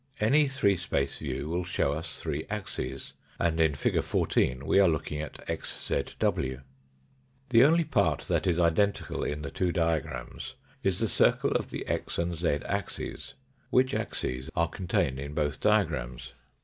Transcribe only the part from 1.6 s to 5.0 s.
show us three axes, and in fig. 14 we are